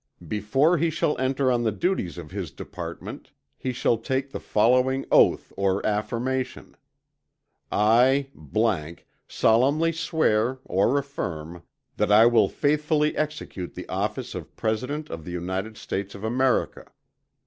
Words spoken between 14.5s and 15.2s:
President